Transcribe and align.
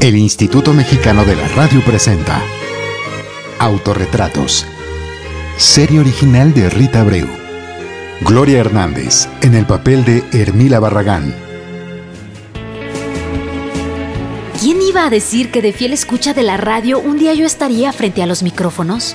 El 0.00 0.16
Instituto 0.16 0.72
Mexicano 0.72 1.24
de 1.24 1.36
la 1.36 1.48
Radio 1.48 1.82
presenta 1.84 2.42
Autorretratos. 3.58 4.66
Serie 5.56 6.00
original 6.00 6.52
de 6.52 6.68
Rita 6.68 7.00
Abreu. 7.00 7.26
Gloria 8.20 8.60
Hernández 8.60 9.28
en 9.40 9.54
el 9.54 9.66
papel 9.66 10.04
de 10.04 10.22
Hermila 10.32 10.80
Barragán. 10.80 11.34
¿Quién 14.60 14.80
iba 14.82 15.06
a 15.06 15.10
decir 15.10 15.50
que 15.50 15.62
de 15.62 15.72
fiel 15.72 15.92
escucha 15.92 16.34
de 16.34 16.42
la 16.42 16.56
radio 16.56 16.98
un 16.98 17.18
día 17.18 17.34
yo 17.34 17.44
estaría 17.44 17.92
frente 17.92 18.22
a 18.22 18.26
los 18.26 18.42
micrófonos? 18.42 19.14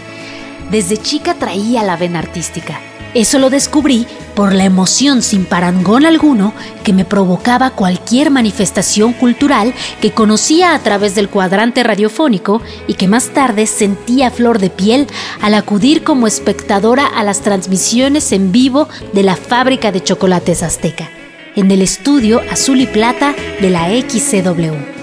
Desde 0.71 0.97
chica 0.97 1.35
traía 1.35 1.83
la 1.83 1.97
vena 1.97 2.19
artística. 2.19 2.79
Eso 3.13 3.39
lo 3.39 3.49
descubrí 3.49 4.05
por 4.35 4.53
la 4.53 4.65
emoción 4.65 5.23
sin 5.23 5.45
parangón 5.45 6.05
alguno 6.05 6.53
que 6.83 6.93
me 6.93 7.05
provocaba 7.05 7.71
cualquier 7.71 8.29
manifestación 8.29 9.13
cultural 9.13 9.73
que 9.99 10.11
conocía 10.11 10.75
a 10.75 10.79
través 10.79 11.15
del 11.15 11.27
cuadrante 11.27 11.83
radiofónico 11.83 12.61
y 12.87 12.93
que 12.93 13.07
más 13.07 13.29
tarde 13.29 13.65
sentía 13.65 14.29
flor 14.29 14.59
de 14.59 14.69
piel 14.69 15.07
al 15.41 15.55
acudir 15.55 16.03
como 16.03 16.27
espectadora 16.27 17.07
a 17.07 17.23
las 17.23 17.41
transmisiones 17.41 18.31
en 18.31 18.51
vivo 18.51 18.87
de 19.13 19.23
la 19.23 19.35
fábrica 19.35 19.91
de 19.91 20.03
chocolates 20.03 20.61
azteca, 20.61 21.09
en 21.55 21.71
el 21.71 21.81
estudio 21.81 22.41
azul 22.51 22.79
y 22.79 22.87
plata 22.87 23.33
de 23.59 23.69
la 23.71 23.89
XCW. 23.89 24.98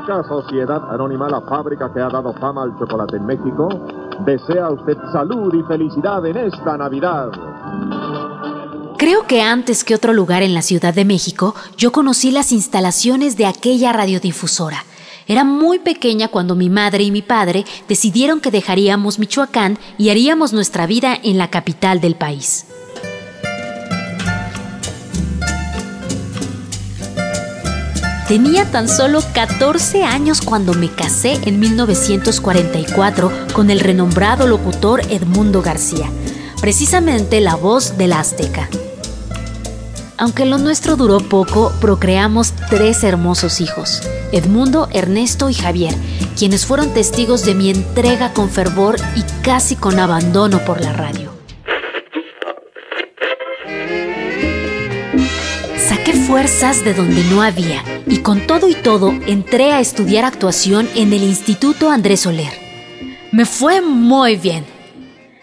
Azteca 0.00 0.22
Sociedad 0.26 0.90
Anónima, 0.90 1.28
la 1.28 1.40
fábrica 1.42 1.92
que 1.92 2.00
ha 2.00 2.08
dado 2.08 2.32
fama 2.34 2.62
al 2.62 2.78
chocolate 2.78 3.16
en 3.16 3.26
México, 3.26 3.68
desea 4.24 4.70
usted 4.70 4.96
salud 5.12 5.52
y 5.54 5.62
felicidad 5.64 6.24
en 6.24 6.36
esta 6.36 6.76
Navidad. 6.76 7.30
Creo 8.96 9.26
que 9.26 9.42
antes 9.42 9.84
que 9.84 9.94
otro 9.94 10.12
lugar 10.12 10.42
en 10.42 10.54
la 10.54 10.62
Ciudad 10.62 10.94
de 10.94 11.04
México, 11.04 11.54
yo 11.76 11.92
conocí 11.92 12.30
las 12.30 12.52
instalaciones 12.52 13.36
de 13.36 13.46
aquella 13.46 13.92
radiodifusora. 13.92 14.84
Era 15.26 15.44
muy 15.44 15.78
pequeña 15.78 16.28
cuando 16.28 16.54
mi 16.54 16.70
madre 16.70 17.04
y 17.04 17.10
mi 17.10 17.22
padre 17.22 17.64
decidieron 17.88 18.40
que 18.40 18.50
dejaríamos 18.50 19.18
Michoacán 19.18 19.78
y 19.98 20.10
haríamos 20.10 20.52
nuestra 20.52 20.86
vida 20.86 21.16
en 21.22 21.36
la 21.36 21.50
capital 21.50 22.00
del 22.00 22.14
país. 22.14 22.69
Tenía 28.30 28.64
tan 28.70 28.88
solo 28.88 29.24
14 29.34 30.04
años 30.04 30.40
cuando 30.40 30.72
me 30.72 30.88
casé 30.88 31.40
en 31.46 31.58
1944 31.58 33.32
con 33.52 33.70
el 33.70 33.80
renombrado 33.80 34.46
locutor 34.46 35.00
Edmundo 35.10 35.62
García, 35.62 36.08
precisamente 36.60 37.40
la 37.40 37.56
voz 37.56 37.98
de 37.98 38.06
la 38.06 38.20
Azteca. 38.20 38.68
Aunque 40.16 40.44
lo 40.44 40.58
nuestro 40.58 40.94
duró 40.94 41.18
poco, 41.18 41.72
procreamos 41.80 42.52
tres 42.68 43.02
hermosos 43.02 43.60
hijos, 43.60 44.00
Edmundo, 44.30 44.88
Ernesto 44.92 45.50
y 45.50 45.54
Javier, 45.54 45.96
quienes 46.38 46.66
fueron 46.66 46.94
testigos 46.94 47.44
de 47.44 47.56
mi 47.56 47.68
entrega 47.68 48.32
con 48.32 48.48
fervor 48.48 48.94
y 49.16 49.24
casi 49.42 49.74
con 49.74 49.98
abandono 49.98 50.64
por 50.64 50.80
la 50.80 50.92
radio. 50.92 51.29
Fuerzas 56.12 56.84
de 56.84 56.94
donde 56.94 57.22
no 57.24 57.42
había 57.42 57.82
y 58.06 58.18
con 58.18 58.46
todo 58.46 58.68
y 58.68 58.74
todo 58.74 59.10
entré 59.26 59.72
a 59.72 59.80
estudiar 59.80 60.24
actuación 60.24 60.88
en 60.94 61.12
el 61.12 61.22
Instituto 61.22 61.90
Andrés 61.90 62.20
Soler. 62.20 62.52
Me 63.32 63.44
fue 63.44 63.80
muy 63.80 64.36
bien. 64.36 64.64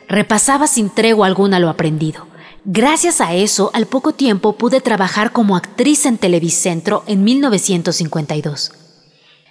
Repasaba 0.08 0.68
sin 0.68 0.90
tregua 0.90 1.28
alguna 1.28 1.60
lo 1.60 1.70
aprendido. 1.70 2.28
Gracias 2.66 3.22
a 3.22 3.34
eso, 3.34 3.72
al 3.74 3.86
poco 3.86 4.14
tiempo 4.14 4.58
pude 4.58 4.82
trabajar 4.82 5.32
como 5.32 5.56
actriz 5.56 6.06
en 6.06 6.18
Televicentro 6.18 7.04
en 7.08 7.24
1952. 7.24 8.87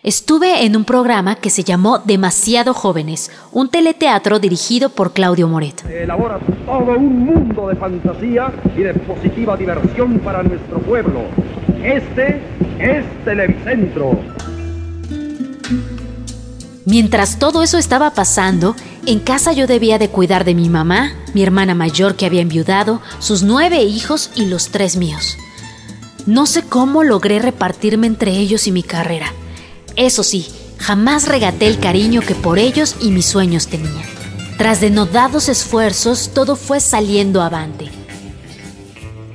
Estuve 0.07 0.65
en 0.65 0.77
un 0.77 0.85
programa 0.85 1.35
que 1.35 1.51
se 1.51 1.65
llamó 1.65 1.99
Demasiado 1.99 2.75
Jóvenes, 2.75 3.33
un 3.51 3.69
teleteatro 3.69 4.39
dirigido 4.39 4.89
por 4.89 5.13
Claudio 5.13 5.49
Moret. 5.49 5.85
Elabora 5.85 6.39
todo 6.65 6.97
un 6.97 7.25
mundo 7.25 7.67
de 7.67 7.75
fantasía 7.75 8.53
y 8.77 8.83
de 8.83 8.95
positiva 8.95 9.57
diversión 9.57 10.21
para 10.21 10.45
nuestro 10.45 10.79
pueblo. 10.79 11.23
Este 11.83 12.41
es 12.79 13.05
Televicentro. 13.25 14.17
Mientras 16.85 17.41
todo 17.41 17.65
eso 17.65 17.77
estaba 17.77 18.13
pasando, 18.13 18.77
en 19.07 19.19
casa 19.19 19.55
yo 19.55 19.67
debía 19.67 19.99
de 19.99 20.09
cuidar 20.09 20.45
de 20.45 20.55
mi 20.55 20.69
mamá, 20.69 21.15
mi 21.35 21.43
hermana 21.43 21.75
mayor 21.75 22.15
que 22.15 22.27
había 22.27 22.43
enviudado, 22.43 23.01
sus 23.19 23.43
nueve 23.43 23.83
hijos 23.83 24.31
y 24.37 24.47
los 24.47 24.69
tres 24.69 24.97
míos. 24.97 25.37
No 26.27 26.47
sé 26.47 26.63
cómo 26.63 27.03
logré 27.03 27.41
repartirme 27.41 28.07
entre 28.07 28.31
ellos 28.39 28.69
y 28.69 28.71
mi 28.71 28.85
carrera 28.85 29.33
eso 29.97 30.23
sí, 30.23 30.47
jamás 30.79 31.27
regaté 31.27 31.67
el 31.67 31.79
cariño 31.79 32.21
que 32.21 32.35
por 32.35 32.59
ellos 32.59 32.97
y 33.01 33.11
mis 33.11 33.27
sueños 33.27 33.67
tenía. 33.67 34.05
Tras 34.59 34.81
denodados 34.81 35.49
esfuerzos, 35.49 36.31
todo 36.33 36.57
fue 36.57 36.81
saliendo 36.81 37.43
avante. 37.43 37.91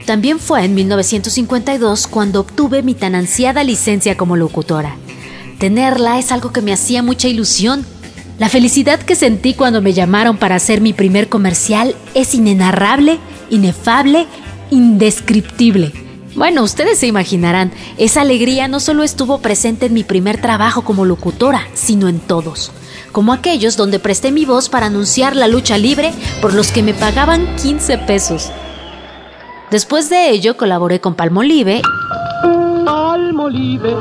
También 0.06 0.40
fue 0.40 0.66
en 0.66 0.74
1952 0.74 2.08
cuando 2.08 2.40
obtuve 2.40 2.82
mi 2.82 2.96
tan 2.96 3.16
ansiada 3.16 3.64
licencia 3.64 4.18
como 4.18 4.36
locutora. 4.36 4.96
Tenerla 5.60 6.18
es 6.18 6.32
algo 6.32 6.52
que 6.52 6.62
me 6.62 6.74
hacía 6.74 7.04
mucha 7.04 7.28
ilusión. 7.28 7.86
La 8.40 8.50
felicidad 8.50 9.00
que 9.00 9.16
sentí 9.16 9.54
cuando 9.54 9.82
me 9.82 9.94
llamaron 9.94 10.38
para 10.38 10.56
hacer 10.56 10.82
mi 10.82 10.94
primer 10.94 11.30
comercial 11.30 11.96
es 12.16 12.34
inenarrable, 12.34 13.20
inefable, 13.52 14.26
indescriptible. 14.72 16.11
Bueno, 16.36 16.64
ustedes 16.64 16.98
se 16.98 17.08
imaginarán, 17.08 17.72
esa 17.98 18.22
alegría 18.22 18.70
no 18.70 18.80
solo 18.80 19.04
estuvo 19.04 19.40
presente 19.40 19.88
en 19.88 19.94
mi 19.94 20.04
primer 20.04 20.40
trabajo 20.40 20.84
como 20.84 21.06
locutora, 21.06 21.68
sino 21.74 22.08
en 22.08 22.20
todos, 22.20 22.72
como 23.12 23.34
aquellos 23.34 23.76
donde 23.76 24.00
presté 24.00 24.32
mi 24.32 24.46
voz 24.46 24.70
para 24.70 24.86
anunciar 24.86 25.36
la 25.36 25.50
lucha 25.50 25.78
libre 25.78 26.14
por 26.42 26.54
los 26.54 26.72
que 26.72 26.84
me 26.84 26.94
pagaban 26.94 27.56
15 27.58 27.98
pesos. 28.00 28.50
Después 29.72 30.10
de 30.10 30.30
ello 30.30 30.56
colaboré 30.56 31.02
con 31.02 31.16
Palmolive. 31.16 31.82
Palmolive 32.86 33.94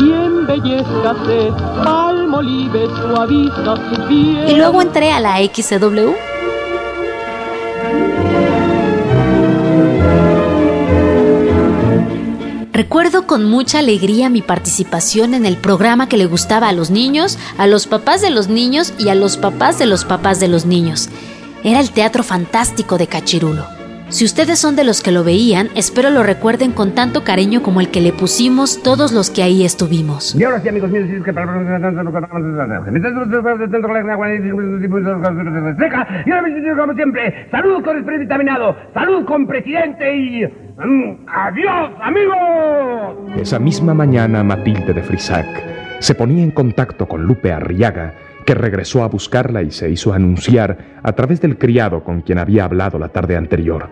y 0.00 0.12
embellezcase, 0.12 1.52
Palmolive 1.84 2.86
suaviza 2.86 3.76
su 3.76 4.08
piel. 4.08 4.50
Y 4.50 4.54
luego 4.56 4.82
entré 4.82 5.12
a 5.12 5.20
la 5.20 5.38
XW 5.38 6.31
Recuerdo 12.72 13.26
con 13.26 13.44
mucha 13.44 13.80
alegría 13.80 14.30
mi 14.30 14.40
participación 14.40 15.34
en 15.34 15.44
el 15.44 15.58
programa 15.58 16.08
que 16.08 16.16
le 16.16 16.24
gustaba 16.24 16.70
a 16.70 16.72
los 16.72 16.90
niños, 16.90 17.38
a 17.58 17.66
los 17.66 17.86
papás 17.86 18.22
de 18.22 18.30
los 18.30 18.48
niños 18.48 18.94
y 18.98 19.10
a 19.10 19.14
los 19.14 19.36
papás 19.36 19.78
de 19.78 19.84
los 19.84 20.06
papás 20.06 20.40
de 20.40 20.48
los 20.48 20.64
niños. 20.64 21.10
Era 21.64 21.80
el 21.80 21.90
Teatro 21.90 22.22
Fantástico 22.22 22.96
de 22.96 23.08
Cachirulo. 23.08 23.66
Si 24.12 24.24
ustedes 24.26 24.58
son 24.58 24.76
de 24.76 24.84
los 24.84 25.02
que 25.02 25.10
lo 25.10 25.24
veían, 25.24 25.68
espero 25.74 26.10
lo 26.10 26.22
recuerden 26.22 26.72
con 26.72 26.94
tanto 26.94 27.24
cariño 27.24 27.62
como 27.62 27.80
el 27.80 27.90
que 27.90 28.02
le 28.02 28.12
pusimos 28.12 28.82
todos 28.82 29.10
los 29.10 29.30
que 29.30 29.42
ahí 29.42 29.64
estuvimos. 29.64 30.34
Y 30.34 30.44
ahora 30.44 30.60
sí, 30.60 30.68
amigos 30.68 30.90
míos, 30.90 31.08
que 31.24 31.32
como 36.76 36.94
siempre, 36.94 37.48
salud 37.50 37.82
con 37.82 37.96
el 37.96 38.04
salud 38.92 39.24
con 39.24 39.46
presidente 39.46 40.14
y 40.14 40.44
adiós, 40.78 41.90
amigos. 42.02 43.40
Esa 43.40 43.58
misma 43.58 43.94
mañana 43.94 44.42
Matilde 44.42 44.92
de 44.92 45.02
Frisac 45.02 45.46
se 46.00 46.14
ponía 46.14 46.42
en 46.42 46.50
contacto 46.50 47.06
con 47.06 47.24
Lupe 47.24 47.52
Arriaga 47.52 48.14
que 48.44 48.54
regresó 48.54 49.04
a 49.04 49.08
buscarla 49.08 49.62
y 49.62 49.70
se 49.70 49.88
hizo 49.88 50.12
anunciar 50.12 50.78
a 51.02 51.12
través 51.12 51.40
del 51.40 51.58
criado 51.58 52.02
con 52.02 52.22
quien 52.22 52.38
había 52.38 52.64
hablado 52.64 52.98
la 52.98 53.08
tarde 53.08 53.36
anterior. 53.36 53.88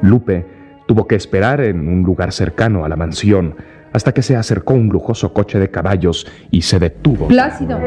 Lupe 0.00 0.46
tuvo 0.86 1.06
que 1.06 1.16
esperar 1.16 1.60
en 1.60 1.86
un 1.86 2.02
lugar 2.02 2.32
cercano 2.32 2.84
a 2.84 2.88
la 2.88 2.96
mansión 2.96 3.56
hasta 3.92 4.12
que 4.12 4.22
se 4.22 4.36
acercó 4.36 4.74
un 4.74 4.88
lujoso 4.88 5.32
coche 5.32 5.58
de 5.58 5.70
caballos 5.70 6.26
y 6.50 6.62
se 6.62 6.78
detuvo. 6.78 7.28
Plácido, 7.28 7.78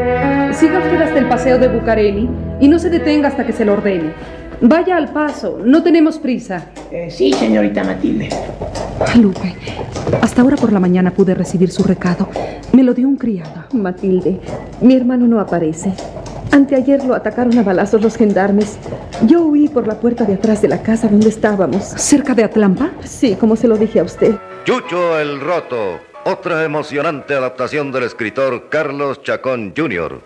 siga 0.51 0.79
usted 0.79 1.01
hasta 1.01 1.19
el 1.19 1.27
paseo 1.27 1.57
de 1.57 1.67
Bucareli 1.67 2.29
y 2.59 2.67
no 2.67 2.79
se 2.79 2.89
detenga 2.89 3.27
hasta 3.27 3.45
que 3.45 3.53
se 3.53 3.65
lo 3.65 3.73
ordene. 3.73 4.11
Vaya 4.61 4.95
al 4.97 5.11
paso, 5.11 5.59
no 5.63 5.81
tenemos 5.81 6.19
prisa. 6.19 6.67
Eh, 6.91 7.09
sí, 7.09 7.33
señorita 7.33 7.83
Matilde. 7.83 8.29
Lupe, 9.19 9.55
hasta 10.21 10.43
ahora 10.43 10.55
por 10.55 10.71
la 10.71 10.79
mañana 10.79 11.11
pude 11.11 11.33
recibir 11.33 11.71
su 11.71 11.83
recado. 11.83 12.29
Me 12.71 12.83
lo 12.83 12.93
dio 12.93 13.07
un 13.07 13.17
criado. 13.17 13.65
Matilde, 13.73 14.39
mi 14.81 14.95
hermano 14.95 15.25
no 15.27 15.39
aparece. 15.39 15.93
Anteayer 16.51 17.03
lo 17.05 17.15
atacaron 17.15 17.57
a 17.57 17.63
balazos 17.63 18.01
los 18.01 18.15
gendarmes. 18.15 18.77
Yo 19.25 19.41
huí 19.41 19.67
por 19.67 19.87
la 19.87 19.99
puerta 19.99 20.25
de 20.25 20.35
atrás 20.35 20.61
de 20.61 20.67
la 20.67 20.83
casa 20.83 21.07
donde 21.07 21.29
estábamos. 21.29 21.83
¿Cerca 21.83 22.35
de 22.35 22.43
Atlampa? 22.43 22.91
Sí, 23.03 23.35
como 23.39 23.55
se 23.55 23.67
lo 23.67 23.77
dije 23.77 23.99
a 23.99 24.03
usted. 24.03 24.35
Chucho 24.65 25.17
el 25.19 25.39
Roto, 25.39 25.99
otra 26.25 26.63
emocionante 26.63 27.33
adaptación 27.33 27.91
del 27.91 28.03
escritor 28.03 28.69
Carlos 28.69 29.23
Chacón 29.23 29.73
Jr. 29.75 30.21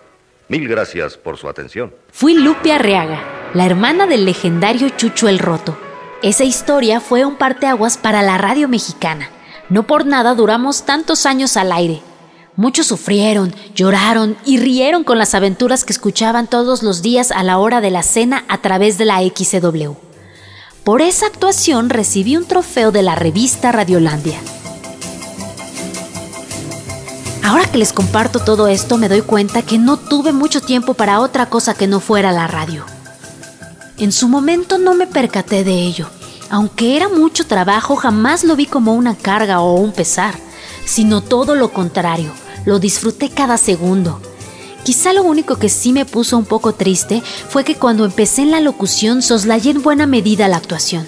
Mil 0.50 0.68
gracias 0.68 1.16
por 1.16 1.38
su 1.38 1.48
atención. 1.48 1.94
Fui 2.12 2.34
Lupe 2.34 2.72
Arriaga, 2.72 3.20
la 3.56 3.66
hermana 3.66 4.06
del 4.06 4.26
legendario 4.26 4.90
Chucho 4.90 5.30
el 5.30 5.40
Roto. 5.40 5.78
Esa 6.22 6.44
historia 6.44 7.00
fue 7.00 7.24
un 7.24 7.38
parteaguas 7.38 7.98
para 7.98 8.22
la 8.22 8.38
radio 8.38 8.68
mexicana. 8.68 9.30
No 9.70 9.88
por 9.88 10.06
nada 10.06 10.36
duramos 10.36 10.84
tantos 10.84 11.26
años 11.26 11.56
al 11.56 11.72
aire. 11.72 12.02
Muchos 12.58 12.88
sufrieron, 12.88 13.56
lloraron 13.74 14.36
y 14.46 14.58
rieron 14.58 15.06
con 15.06 15.18
las 15.18 15.34
aventuras 15.36 15.86
que 15.86 15.94
escuchaban 15.94 16.48
todos 16.48 16.84
los 16.84 17.02
días 17.02 17.32
a 17.32 17.44
la 17.44 17.58
hora 17.58 17.80
de 17.80 17.92
la 17.92 18.04
cena 18.04 18.44
a 18.50 18.58
través 18.58 18.98
de 18.98 19.06
la 19.06 19.20
XW. 19.22 19.94
Por 20.84 21.02
esa 21.02 21.28
actuación 21.28 21.90
recibí 21.90 22.36
un 22.36 22.46
trofeo 22.46 22.92
de 22.92 23.04
la 23.04 23.16
revista 23.16 23.72
Radiolandia. 23.72 24.38
Ahora 27.42 27.72
que 27.72 27.78
les 27.78 27.94
comparto 27.94 28.40
todo 28.40 28.68
esto 28.68 28.98
me 28.98 29.08
doy 29.08 29.22
cuenta 29.22 29.62
que 29.62 29.78
no 29.78 29.96
tuve 29.96 30.34
mucho 30.34 30.60
tiempo 30.60 30.94
para 30.94 31.22
otra 31.22 31.46
cosa 31.46 31.74
que 31.74 31.88
no 31.88 32.02
fuera 32.02 32.34
la 32.34 32.48
radio. 32.48 32.86
En 33.98 34.12
su 34.12 34.28
momento 34.28 34.78
no 34.78 34.94
me 34.94 35.08
percaté 35.08 35.64
de 35.64 35.74
ello. 35.74 36.08
Aunque 36.50 36.98
era 36.98 37.08
mucho 37.08 37.48
trabajo, 37.48 37.96
jamás 37.96 38.44
lo 38.44 38.58
vi 38.58 38.66
como 38.66 38.94
una 38.94 39.16
carga 39.16 39.62
o 39.62 39.76
un 39.76 39.94
pesar, 39.94 40.36
sino 40.86 41.22
todo 41.22 41.56
lo 41.56 41.72
contrario, 41.72 42.32
lo 42.66 42.80
disfruté 42.80 43.30
cada 43.30 43.58
segundo. 43.58 44.20
Quizá 44.84 45.14
lo 45.14 45.24
único 45.24 45.56
que 45.56 45.70
sí 45.70 45.94
me 45.94 46.06
puso 46.06 46.38
un 46.38 46.46
poco 46.46 46.74
triste 46.74 47.24
fue 47.50 47.64
que 47.64 47.76
cuando 47.76 48.04
empecé 48.04 48.42
en 48.42 48.52
la 48.52 48.60
locución 48.60 49.22
soslayé 49.22 49.72
en 49.72 49.82
buena 49.82 50.06
medida 50.06 50.50
la 50.50 50.58
actuación. 50.58 51.08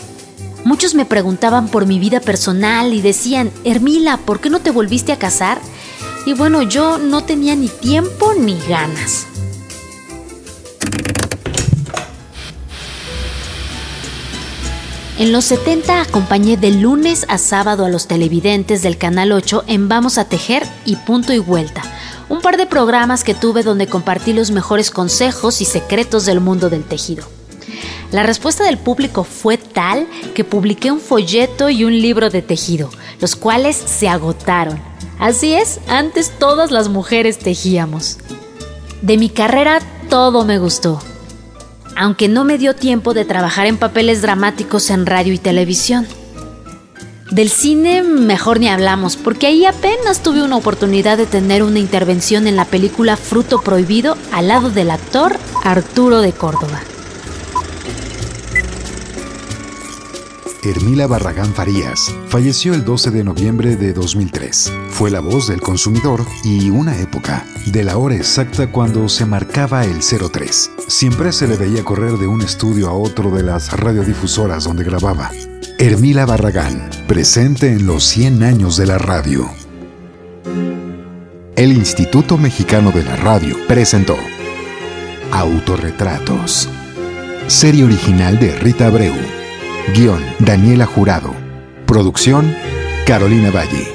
Muchos 0.63 0.95
me 0.95 1.05
preguntaban 1.05 1.67
por 1.67 1.85
mi 1.85 1.99
vida 1.99 2.21
personal 2.21 2.93
y 2.93 3.01
decían, 3.01 3.51
Hermila, 3.65 4.17
¿por 4.17 4.39
qué 4.39 4.49
no 4.49 4.61
te 4.61 4.71
volviste 4.71 5.11
a 5.11 5.19
casar? 5.19 5.59
Y 6.25 6.33
bueno, 6.33 6.63
yo 6.63 6.97
no 6.97 7.23
tenía 7.23 7.55
ni 7.55 7.67
tiempo 7.67 8.33
ni 8.33 8.57
ganas. 8.67 9.27
En 15.19 15.31
los 15.31 15.45
70 15.45 16.01
acompañé 16.01 16.57
de 16.57 16.69
lunes 16.69 17.25
a 17.27 17.39
sábado 17.39 17.85
a 17.85 17.89
los 17.89 18.05
televidentes 18.05 18.83
del 18.83 18.99
Canal 18.99 19.31
8 19.31 19.63
en 19.65 19.89
Vamos 19.89 20.19
a 20.19 20.25
Tejer 20.25 20.61
y 20.85 20.95
Punto 20.95 21.33
y 21.33 21.39
Vuelta, 21.39 21.81
un 22.29 22.39
par 22.39 22.55
de 22.55 22.67
programas 22.67 23.23
que 23.23 23.33
tuve 23.33 23.63
donde 23.63 23.87
compartí 23.87 24.31
los 24.31 24.51
mejores 24.51 24.91
consejos 24.91 25.59
y 25.59 25.65
secretos 25.65 26.25
del 26.25 26.39
mundo 26.39 26.69
del 26.69 26.83
tejido. 26.83 27.25
La 28.11 28.21
respuesta 28.21 28.63
del 28.63 28.77
público 28.77 29.23
fue 29.23 29.57
tal 29.57 30.07
que 30.35 30.43
publiqué 30.43 30.91
un 30.91 30.99
folleto 30.99 31.71
y 31.71 31.83
un 31.83 31.99
libro 31.99 32.29
de 32.29 32.43
tejido, 32.43 32.91
los 33.19 33.35
cuales 33.35 33.75
se 33.75 34.07
agotaron. 34.07 34.79
Así 35.17 35.55
es, 35.55 35.79
antes 35.87 36.29
todas 36.37 36.69
las 36.69 36.89
mujeres 36.89 37.39
tejíamos. 37.39 38.19
De 39.01 39.17
mi 39.17 39.29
carrera 39.29 39.79
todo 40.11 40.45
me 40.45 40.59
gustó, 40.59 40.99
aunque 41.97 42.27
no 42.27 42.43
me 42.43 42.57
dio 42.57 42.75
tiempo 42.75 43.13
de 43.13 43.25
trabajar 43.25 43.65
en 43.65 43.77
papeles 43.77 44.21
dramáticos 44.21 44.89
en 44.89 45.05
radio 45.05 45.33
y 45.33 45.39
televisión. 45.39 46.07
Del 47.31 47.49
cine 47.49 48.03
mejor 48.03 48.59
ni 48.59 48.69
hablamos, 48.69 49.17
porque 49.17 49.47
ahí 49.47 49.65
apenas 49.65 50.23
tuve 50.23 50.43
una 50.43 50.55
oportunidad 50.55 51.17
de 51.17 51.25
tener 51.25 51.63
una 51.63 51.79
intervención 51.79 52.47
en 52.47 52.55
la 52.55 52.65
película 52.65 53.17
Fruto 53.17 53.61
Prohibido 53.61 54.15
al 54.31 54.47
lado 54.47 54.69
del 54.69 54.91
actor 54.91 55.37
Arturo 55.63 56.21
de 56.21 56.31
Córdoba. 56.31 56.79
Hermila 60.69 61.07
Barragán 61.07 61.53
Farías 61.53 62.13
falleció 62.27 62.73
el 62.73 62.83
12 62.83 63.11
de 63.11 63.23
noviembre 63.23 63.77
de 63.77 63.93
2003. 63.93 64.73
Fue 64.89 65.09
la 65.09 65.21
voz 65.21 65.47
del 65.47 65.61
consumidor 65.61 66.25
y 66.43 66.69
una 66.69 66.99
época, 66.99 67.45
de 67.67 67.85
la 67.85 67.97
hora 67.97 68.15
exacta 68.15 68.69
cuando 68.69 69.07
se 69.07 69.25
marcaba 69.25 69.85
el 69.85 70.01
03. 70.01 70.71
Siempre 70.87 71.31
se 71.31 71.47
le 71.47 71.55
veía 71.55 71.85
correr 71.85 72.17
de 72.17 72.27
un 72.27 72.41
estudio 72.41 72.89
a 72.89 72.93
otro 72.93 73.31
de 73.31 73.43
las 73.43 73.71
radiodifusoras 73.79 74.65
donde 74.65 74.83
grababa. 74.83 75.31
Hermila 75.79 76.25
Barragán, 76.25 76.89
presente 77.07 77.67
en 77.71 77.85
los 77.85 78.03
100 78.03 78.43
años 78.43 78.75
de 78.75 78.87
la 78.87 78.97
radio. 78.97 79.49
El 81.55 81.71
Instituto 81.71 82.37
Mexicano 82.37 82.91
de 82.91 83.03
la 83.03 83.15
Radio 83.15 83.55
presentó 83.67 84.17
Autorretratos. 85.31 86.67
Serie 87.47 87.85
original 87.85 88.37
de 88.37 88.53
Rita 88.59 88.87
Abreu. 88.87 89.15
Guión 89.93 90.23
Daniela 90.39 90.85
Jurado. 90.85 91.33
Producción 91.85 92.55
Carolina 93.05 93.51
Valle. 93.51 93.87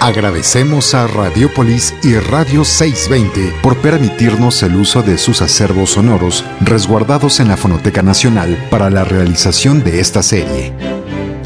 Agradecemos 0.00 0.94
a 0.94 1.06
Radiopolis 1.06 1.94
y 2.02 2.14
Radio 2.14 2.64
620 2.64 3.60
por 3.62 3.76
permitirnos 3.76 4.62
el 4.62 4.76
uso 4.76 5.02
de 5.02 5.18
sus 5.18 5.42
acervos 5.42 5.90
sonoros 5.90 6.44
resguardados 6.60 7.40
en 7.40 7.48
la 7.48 7.56
Fonoteca 7.56 8.02
Nacional 8.02 8.56
para 8.70 8.90
la 8.90 9.04
realización 9.04 9.82
de 9.84 10.00
esta 10.00 10.22
serie. 10.22 10.72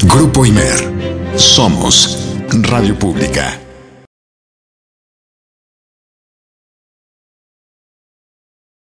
Grupo 0.03 0.45
Imer. 0.45 0.91
Somos 1.35 2.35
Radio 2.49 2.97
Pública. 2.97 3.59